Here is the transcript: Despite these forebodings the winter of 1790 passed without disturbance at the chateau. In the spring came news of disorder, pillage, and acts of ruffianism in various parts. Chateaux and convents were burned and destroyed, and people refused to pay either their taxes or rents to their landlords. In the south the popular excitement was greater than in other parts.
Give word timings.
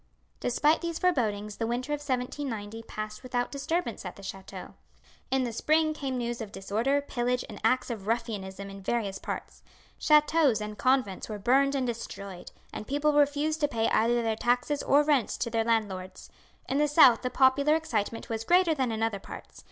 Despite 0.39 0.81
these 0.81 0.97
forebodings 0.97 1.57
the 1.57 1.67
winter 1.67 1.93
of 1.93 1.99
1790 1.99 2.81
passed 2.87 3.21
without 3.21 3.51
disturbance 3.51 4.03
at 4.03 4.15
the 4.15 4.23
chateau. 4.23 4.73
In 5.29 5.43
the 5.43 5.53
spring 5.53 5.93
came 5.93 6.17
news 6.17 6.41
of 6.41 6.51
disorder, 6.51 7.01
pillage, 7.01 7.45
and 7.47 7.61
acts 7.63 7.91
of 7.91 8.07
ruffianism 8.07 8.67
in 8.71 8.81
various 8.81 9.19
parts. 9.19 9.61
Chateaux 9.99 10.55
and 10.59 10.75
convents 10.79 11.29
were 11.29 11.37
burned 11.37 11.75
and 11.75 11.85
destroyed, 11.85 12.49
and 12.73 12.87
people 12.87 13.13
refused 13.13 13.59
to 13.61 13.67
pay 13.67 13.87
either 13.89 14.23
their 14.23 14.35
taxes 14.35 14.81
or 14.81 15.03
rents 15.03 15.37
to 15.37 15.51
their 15.51 15.63
landlords. 15.63 16.31
In 16.67 16.79
the 16.79 16.87
south 16.87 17.21
the 17.21 17.29
popular 17.29 17.75
excitement 17.75 18.27
was 18.27 18.43
greater 18.43 18.73
than 18.73 18.91
in 18.91 19.03
other 19.03 19.19
parts. 19.19 19.59